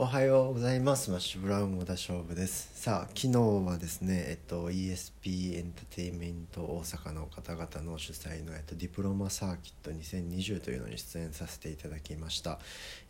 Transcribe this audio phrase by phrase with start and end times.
[0.00, 1.10] おはようございます。
[1.10, 2.70] マッシュブラウン小田勝負です。
[2.80, 12.60] さあ昨日はですね、えっと、ESP エンターテインメント大阪の方々の主催の、えっと、ディプロマサーキット2020というのに出演させていただきました。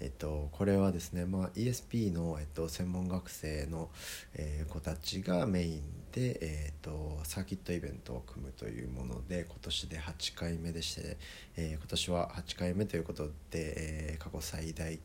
[0.00, 3.90] えっとこれはですね、まあ、ESP の、えっと、専門学生の、
[4.32, 5.82] えー、子たちがメイン
[6.12, 11.16] で、えーと、サーキットイベントを組むというもので今年で8回目でして、
[11.56, 14.98] えー、今年は8回目ということで、えー、過去最大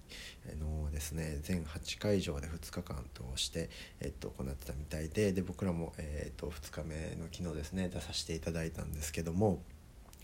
[0.59, 3.69] のですね全8会場で2日間通して、
[3.99, 9.61] えっと、行ってたみたいでで僕らも、えっと、2日目の昨日ですね出させていただいたんですけども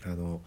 [0.04, 0.40] あの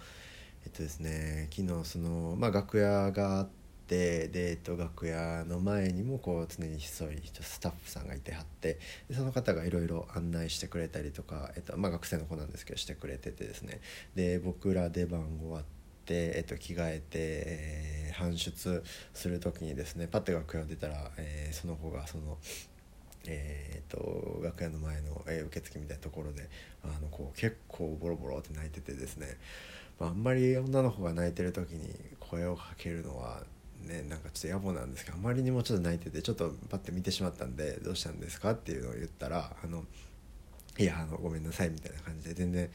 [0.66, 3.63] えっとですね昨日その、まあ、楽屋があって
[3.94, 13.82] で、えっと、楽屋の前にもこう常にひそりスタッフさんがいてはってでその方がいろいろ案内してくれたりとか、えっとまあ、学生の子なんですけどしてくれててですね
[14.16, 15.64] で僕ら出番終わっ
[16.06, 18.84] て、えっと、着替えて、えー、搬出
[19.14, 22.38] する時にですねパッて楽屋を出たら、えー、その子がその。
[23.26, 26.50] えーと、楽屋の前の、えー、受付みたいなところで
[26.84, 29.38] あのこう結構ボロボロって泣いててですね、
[29.98, 33.44] まあ、あんまり女の子が泣いてる時に声をかけるのは
[33.84, 39.86] ねなんかちょっと野暮なんですけどあまりにもちょっと泣いててちょっとパッて見てしまったんで「どうしたんですか?」っていうのを言ったら「あの
[40.78, 42.70] いやあのごめんなさい」みたいな感じで全然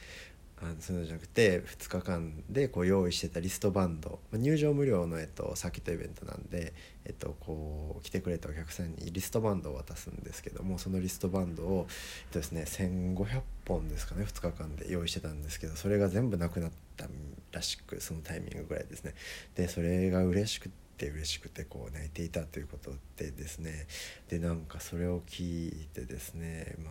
[0.61, 6.73] あのそういうのじゃなくて2日間でこう用意してたリストバンド入場無料の、えっと、サーキットイベントなんで、
[7.05, 17.06] えっと、こう来てくれたお客さんにリストバンドを渡すんですけどもそのリストバンドを、えっとですね、1500本ですかね2日間で用意してたんですけどそれが全部なくなった
[17.53, 19.15] らしくそのタイミングぐらいですね
[19.55, 23.86] でそれが嬉しくてって嬉しくてこう泣いていたということでですね。
[24.28, 26.91] でなんかそれを聞いてですねま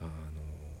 [0.00, 0.10] ああの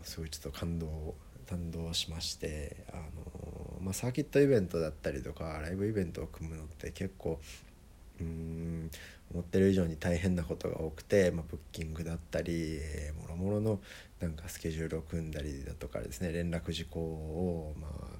[0.04, 1.16] すごいちょっと感動
[1.50, 7.40] 感動しましてあの、まあ、サーキットイベントだったりとかライブイベントを組むのって結構
[8.20, 8.90] うん
[9.32, 13.80] 思ってる以上に大変なことが多くて、まあ、ブッキングだったり、えー、もろもろの
[14.20, 18.11] なんかスケジュールを組んだりだとかですね連絡事項を、まあ、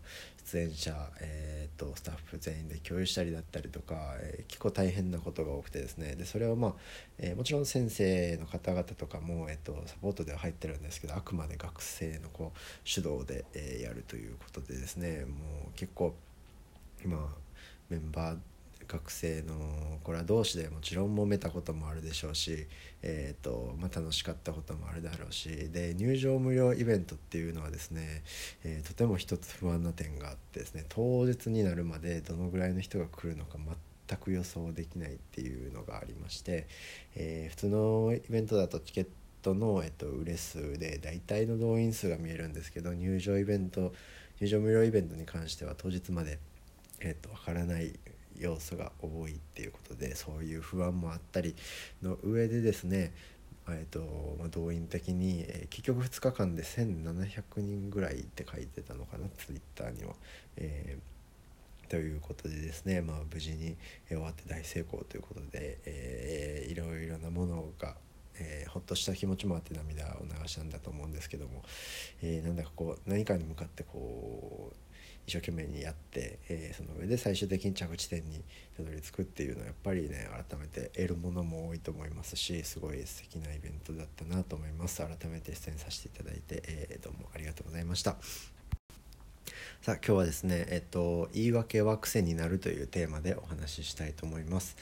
[0.45, 6.15] 出演者、えーと、スタッフ全員で共有したりだったりとか、えー、結構大変なことが多くてですね。
[6.17, 6.75] でそれは、まあ
[7.19, 15.25] えー、もちろん先生の方々とかも、えーと、サポートでは入ってるんですけどあくまで学生のこう主導で、えー、やるということでですね。
[15.25, 16.15] もう結構
[17.05, 17.35] 今
[17.89, 18.39] メンバー
[18.93, 19.55] 学生の
[20.05, 22.67] 子ら同士でもちろん揉めたこともあるでしょうし、
[23.01, 28.23] えーとまあ、楽しかったこともあるだろうしで入場無料イベントっていうのはですね、
[28.65, 33.57] えー、とても一つ不安な点があってですね当日になるまでどのぐらいの人が来るのか
[34.09, 36.67] 全く予想できないっていうのがありまして、
[37.17, 39.07] えー、普通のイベントだとチケッ
[39.41, 43.95] トの、えっと、売れ数で大体の動員数が見えるんですけど入場イベント
[44.41, 46.39] 入場無料イベントに関しては当日まで、
[47.01, 47.93] えっと、分からない
[48.39, 51.55] 要素が多いっていうことでそういう不安もあったり
[52.03, 53.13] の上でですね
[53.69, 60.15] えーと、動員的に、えー、結局2日間で1700人ぐらいって書いてたのかなツイッターには。
[60.57, 63.77] えー、ということでですね、まあ、無事に
[64.09, 67.95] 終わって大成功ということで、えー、いろいろなものが、
[68.39, 71.63] えー、ほっとした気持ちもあって涙を流したんだと思うんですけども、
[72.23, 74.92] えー、なんだかこう何かに向かってこう
[75.27, 78.43] 一生懸命にやって、えー、その上で最終的に着地点に
[78.77, 84.99] たどり着くっていうのはやっぱりね改めて得るものも多いと思いますしすごい素敵なイベントだったなと思います。
[84.99, 88.17] 改めて出演させていただいて、えー、どうもありがとうございました。
[89.81, 94.77] さあ今日はですねえっと言い訳は癖になるというテーマでお話ししたいと思います。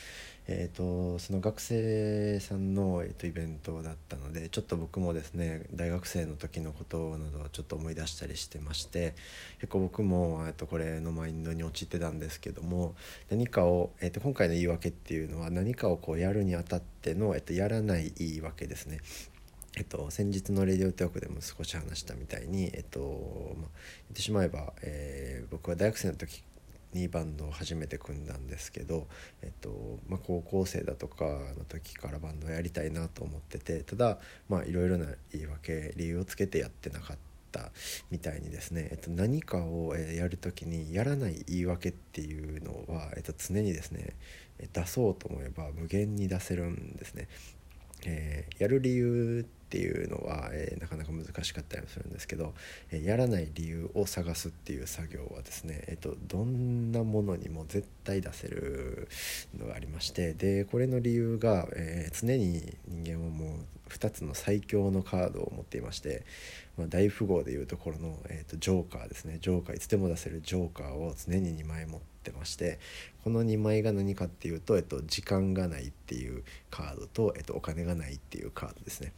[0.46, 9.14] えーと、その学生さんの、えーと、イベントだったのでちょっと僕もですね大学生の時のことなどをちょっと思い出したりしてまして
[9.60, 12.94] 結構僕も、えーと、これのマインドに陥ってたんですけども
[13.30, 18.98] 何かを、えー、と今回の言い訳っていうのは何かをこうやるにあたっての、えー、とやらない言い訳ですね。
[19.76, 22.98] えっと、先日のレディオトークでも少し話したみたいに、えっと
[23.56, 23.68] まあ、
[24.08, 26.42] 言ってしまえば、えー、僕は大学生の時
[26.92, 29.06] にバンドを初めて組んだんですけど、
[29.42, 31.24] えっとまあ、高校生だとか
[31.58, 34.18] の時からバンドをやりたいなと思っててただ
[34.66, 37.16] いろいろな言い訳理由をつけてやってなかっ
[37.52, 37.70] た
[38.10, 44.14] みたいにですね、えっと、何かをやる時にやらない言い訳っていうのは、えっと、常にですね
[44.72, 47.28] 出そうと思えば無限に出せるんですね。
[48.04, 52.54] えー、やる理由っていうのは、えー、なかなか難しかったりもするんですけど、
[52.90, 59.08] えー、やらない理由を探すっていう作業はですね、えーと、どんなものにも絶対出せる
[59.56, 66.24] のがありましてでこれの理由が、え常に人間はもう2つの最強のカードを持っていまして、
[66.76, 72.80] まあ、大富豪でいうところの、えーと、ジョーカーですねジョーカーいつでも出せるジョーカーを常に2枚持ってまして
[73.22, 79.12] この2枚が何かっていうと、えっと、時間がないっていうカードと、えっと、お金がないっていうカードですね。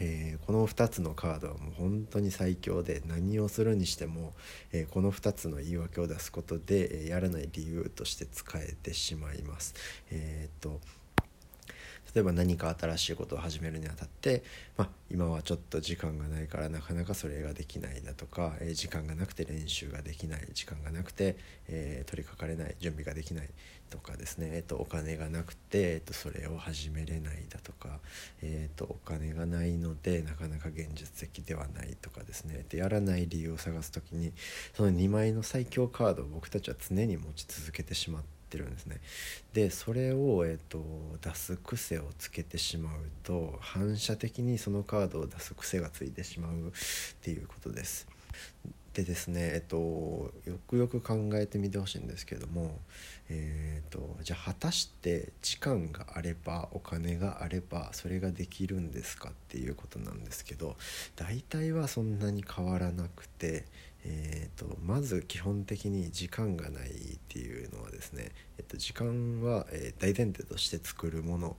[0.00, 4.32] えー、この2つのカードはもう本当に最強で何をするにしても、
[4.72, 9.74] えー、この2つの言い訳を出すことで、え、やらない理由として使えてしまいます。
[10.10, 10.80] え、っと
[12.14, 14.42] 例えば何か新しいことを始めるにあたって、
[14.76, 21.36] まあ、今はちょっと時間がないからなかなかそれができないだとか、えー、時間がなくて練習ができない時間がなくて、
[21.68, 23.48] えー、取り掛かれない準備ができない
[23.90, 27.98] とかですね、えーと、お金がなくて、えーと、それを始めれないだとか、
[28.42, 34.32] えーと、お金がないのでなかなか現実的ではないとかですねでやらない理由を探す時に
[34.74, 38.39] その2枚の最強カードを僕たちは常に持ち続けてしまって。
[38.50, 39.00] ってるんですね。
[39.52, 40.82] でそれを、えーと、
[41.22, 46.54] 出す癖をつけてしまうと反射的にそのカードを出す癖がついてしまうっ
[47.22, 48.08] ていうことです。
[48.92, 49.76] でですねえっと
[50.44, 52.76] よくよく考えてみてほしいんですけども
[53.32, 60.76] えーと、じゃあ果たして時間があればお金があればそれができるんですかっていうことなんですけど
[61.14, 63.66] 大体はそんなに変わらなくて
[64.04, 66.92] えーと、まず基本的に時間がないっ
[67.28, 71.56] ていうのはですね、えっと、時間は、え、大前提として作るもの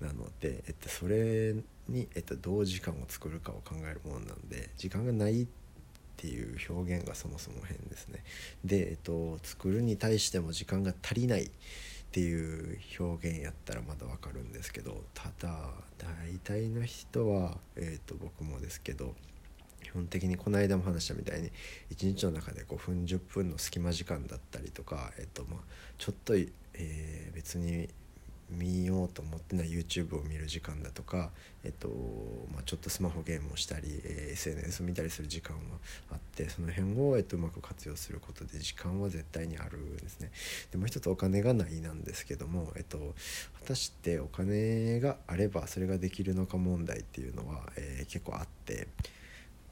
[0.00, 1.54] なので、えっと、それ
[1.88, 5.46] に、えっと、どう時間を作るかを考えるものなんで時間がないっ
[6.16, 8.22] ていう表現がそもそも変ですね。
[8.64, 11.50] で、えっと、作るに対しても時間が足りないっ
[12.12, 19.14] ていう表現やったらまだわかるんですけどただ大体の人は、えーと僕もですけど
[19.92, 21.50] 本的にこの間も話したみたいに
[21.90, 25.60] 一日の中で5分10分の隙間時間だったりとか、えっとまあ、
[25.98, 27.88] ちょっと、えー、別に
[28.52, 31.30] 見ようと思ってない YouTube を見る時間だとか、
[31.64, 31.88] えっと
[32.52, 35.62] まあ、ちょっとスマホゲームをしたり、えー、SNS を見たりする時間は
[36.12, 40.30] あってその辺を、えっと、うまく活用することで時間は絶対にあるんですね。
[40.70, 42.98] でもう一つお金がないなんですけども、えっと、
[43.60, 48.88] 果たしてお金があればそれができるのか問題っていうのは、えー、結構あって。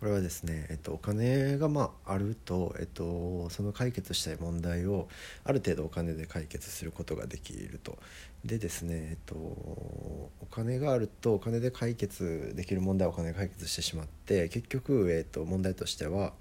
[0.00, 5.08] これはですね、えっと、お金がまああると、えっと、その解決したい問題を
[5.44, 7.99] ある程度お金で解決することができると。
[8.43, 16.32] でですね、えっと、お金があるとお金で解決できる問題はお金で解決してしまって結局、えっと、問題としては、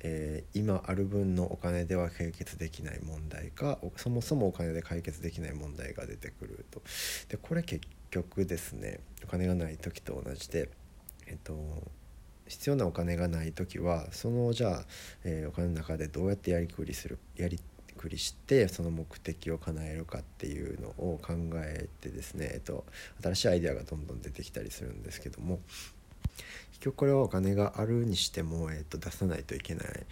[0.00, 6.82] えー、今ある分のお金では解決できない問題かそもそもお金で解決できない問題が出てくると。
[7.28, 10.70] でこれ結局ですねお金がない時と同じで、
[11.28, 11.54] えっと
[12.48, 14.84] 必要なお金がない時はそのじゃあ、
[15.24, 17.60] えー、お金の中でどうやってやりくりするやり
[17.96, 22.84] くりしてその目的を叶えるかっていうのを考えてですね、えっと、
[23.22, 25.60] 新しいアイデアがどんどん出てきたりするんですけども
[26.72, 29.86] 結局これはお金があるにしても、えっと、出さないといけない。
[29.86, 30.04] いい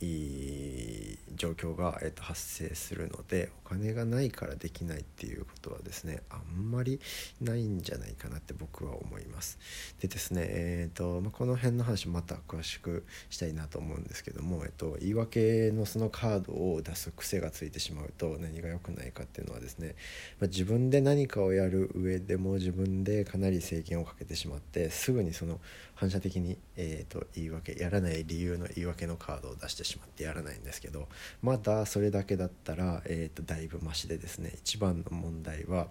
[0.00, 7.00] 状況が、えー、と発生するのでお金がないからできないっていうことはですねあんまり
[7.40, 9.58] ないんじゃないかなって僕は思います。
[10.00, 19.94] でですね、えーとまあ、この辺の話また詳しくしたいなと思うんですけども、えーと、言い訳のそのカードを出す癖がついてしまうと何が良くないかっていうのはですね、
[20.40, 25.60] まあ、自分で何かをやる上でも自分でかなり制限をかけてしまってすぐにその
[25.94, 31.08] 反射的に、えーと、言い訳やらない理由の言い訳のカードを出してしまってやらないんですけど
[31.42, 35.88] まだそれだけだったら、えーと、だいぶマシでですね一番の問題は、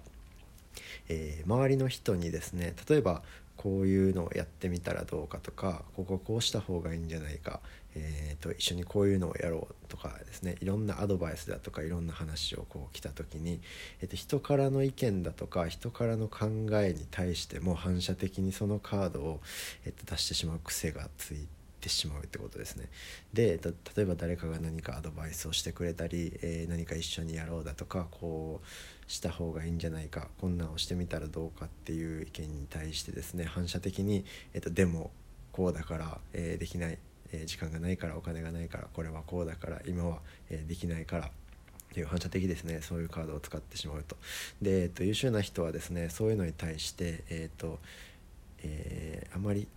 [1.10, 3.24] えー、周りの人にですね例えば
[3.58, 7.62] こういうのをやってみたらどうかとかこここうした方がいいんじゃないか、
[7.96, 13.62] えーと、一緒にこういうのをやろうとかですねいろんなアドバイスだとかいろんな話をこう来た時に、
[14.02, 19.42] えー、と人からの意見だとか人からの考えに対しても反射的にそのカードを、
[19.86, 21.65] えー、と出してしまう癖がついて。
[21.90, 22.90] しまうってことですね
[23.34, 23.60] で
[23.96, 35.12] 例えば誰かが何かアドバイスをしてくれたり、えー、何か一緒にやろうだとかこうした方がいいんじゃないかこんなんをしてみたらどうかっていう意見に対してですね反射的に、えーと、でも
[35.52, 36.98] こうだから、えー、できない、
[37.32, 41.30] えー、時間がないからお金がないからこれはこうだから今は、え、できないからっ
[41.94, 44.18] ていう反射的ですねそういうカードを使ってしまうと。
[44.62, 47.80] で、えーと、優秀な人はですねそういうのに対して、えーと
[48.64, 49.68] えー、あまり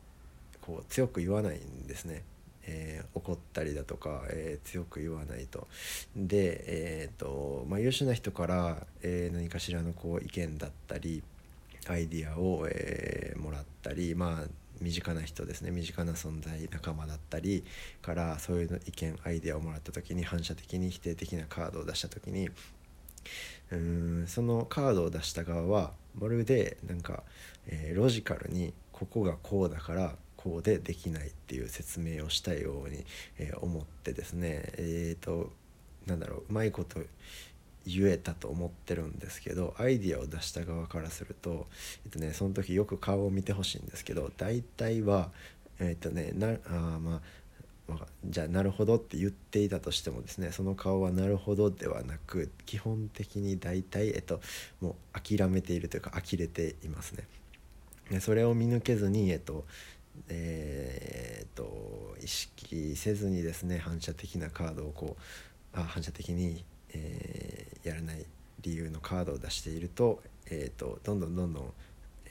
[0.68, 2.22] こう強く言わないんですね。
[2.70, 5.66] えー、怒ったりだとか、えー、強く言わないと。
[6.14, 11.22] で、えーとまあ、優秀な人から、えー、何かしらのこう意見だったり
[11.88, 14.48] アイディアを、えもらったりまあ
[14.82, 17.64] 身近な人ですね身近な存在仲間だったり
[18.02, 27.22] からそういう意見アイデアをもらった時に反射的に否定的なカードを出した時にうーんそのカードを出した側はまるでなんか、
[27.66, 30.16] えロジカルにここがこうだから
[30.48, 33.04] こうでできないっていう説明をしたように、
[33.38, 35.50] えー思ってですねえっ、と
[36.06, 37.00] なんだろううまいこと
[37.86, 41.66] 言えたと思ってるんですけどアイディアを出した側からすると、
[42.04, 45.30] えっとね、その時よく顔を見てほしいんですけど大体は
[45.80, 47.20] えっとねなあまあ
[47.88, 54.40] まあじゃあなるほどって言っていたとしてもですねその顔はなるほどではなく基本的に大体、えっと、
[54.80, 57.24] もう諦めているというか呆れていますね。
[58.10, 59.64] でそれを見抜けずにえっと
[60.28, 65.16] えーと意識せずにですね反射的なカードをこ
[65.74, 68.26] うあ反射的に、えーやらない
[68.60, 70.20] 理由のカードを出していると,、
[70.50, 71.72] えー、とどんどんどんどん、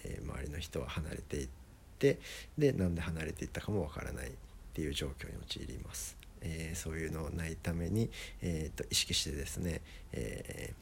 [0.04, 1.50] えー周りの人は離れていっ
[1.98, 2.20] て
[2.58, 4.32] でなんで離れていったかもわからないっ
[4.74, 6.18] ていう状況に陥ります。
[6.42, 8.10] えーそういうのないために、
[8.42, 10.74] えー、と意識してですね、え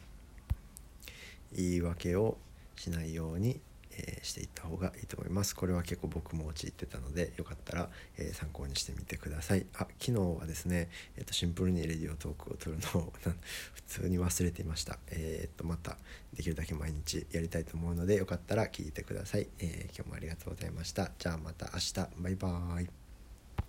[1.53, 2.37] 言い訳を
[2.75, 3.61] しないように、
[3.97, 5.55] えーしていった方がいいと思います。
[5.55, 9.65] これは結構僕も陥ってたのでよかったら、えー参考にしてみてください。
[9.75, 13.13] あ昨日はですね、えー、とシンプルにレディオトークを撮るのを
[13.73, 14.99] 普通に忘れていました。
[15.07, 15.97] えー、とまた
[16.33, 21.11] できるだけ毎日やりたいと思うのでよかったら聞いてください、えー今日もありがとうございました。
[21.17, 21.93] じゃあまた明日。
[22.17, 23.04] バイバーイ。